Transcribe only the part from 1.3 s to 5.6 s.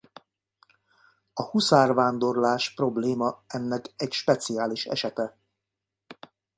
A huszárvándorlás-probléma ennek egy speciális esete.